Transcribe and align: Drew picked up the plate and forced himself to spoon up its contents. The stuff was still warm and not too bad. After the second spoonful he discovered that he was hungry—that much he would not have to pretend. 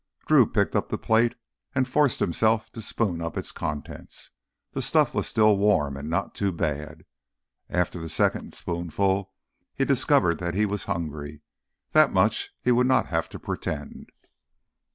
Drew 0.25 0.47
picked 0.49 0.75
up 0.75 0.89
the 0.89 0.97
plate 0.97 1.35
and 1.75 1.87
forced 1.87 2.19
himself 2.21 2.71
to 2.71 2.81
spoon 2.81 3.21
up 3.21 3.37
its 3.37 3.51
contents. 3.51 4.31
The 4.71 4.81
stuff 4.81 5.13
was 5.13 5.27
still 5.27 5.57
warm 5.57 5.95
and 5.95 6.09
not 6.09 6.33
too 6.33 6.51
bad. 6.51 7.05
After 7.69 7.99
the 7.99 8.09
second 8.09 8.55
spoonful 8.55 9.31
he 9.75 9.85
discovered 9.85 10.39
that 10.39 10.55
he 10.55 10.65
was 10.65 10.85
hungry—that 10.85 12.11
much 12.11 12.49
he 12.63 12.71
would 12.71 12.87
not 12.87 13.09
have 13.09 13.29
to 13.29 13.37
pretend. 13.37 14.09